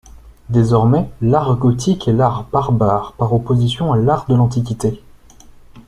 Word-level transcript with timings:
Désormais, 0.49 1.11
l’art 1.21 1.57
gothique 1.57 2.07
est 2.07 2.11
l’art 2.13 2.45
barbare 2.51 3.13
par 3.19 3.31
opposition 3.35 3.93
à 3.93 3.97
l’art 3.97 4.25
de 4.25 4.33
l’Antiquité. 4.33 4.99